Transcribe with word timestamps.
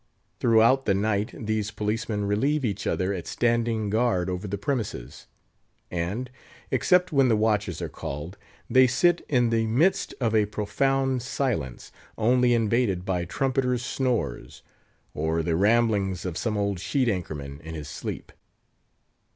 Throughout 0.39 0.85
the 0.85 0.95
night 0.95 1.29
these 1.37 1.69
policemen 1.69 2.25
relieve 2.25 2.65
each 2.65 2.87
other 2.87 3.13
at 3.13 3.27
standing 3.27 3.91
guard 3.91 4.31
over 4.31 4.47
the 4.47 4.57
premises; 4.57 5.27
and, 5.91 6.31
except 6.71 7.11
when 7.11 7.27
the 7.29 7.35
watches 7.35 7.83
are 7.83 7.87
called, 7.87 8.35
they 8.67 8.87
sit 8.87 9.23
in 9.29 9.51
the 9.51 9.67
midst 9.67 10.15
of 10.19 10.33
a 10.33 10.47
profound 10.47 11.21
silence, 11.21 11.91
only 12.17 12.55
invaded 12.55 13.05
by 13.05 13.25
trumpeters' 13.25 13.85
snores, 13.85 14.63
or 15.13 15.43
the 15.43 15.55
ramblings 15.55 16.25
of 16.25 16.35
some 16.35 16.57
old 16.57 16.79
sheet 16.79 17.07
anchor 17.07 17.35
man 17.35 17.61
in 17.63 17.75
his 17.75 17.87
sleep. 17.87 18.31